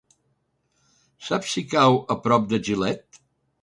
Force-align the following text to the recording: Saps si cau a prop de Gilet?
Saps 1.27 1.53
si 1.59 1.67
cau 1.77 2.01
a 2.17 2.21
prop 2.27 2.53
de 2.55 2.65
Gilet? 2.69 3.27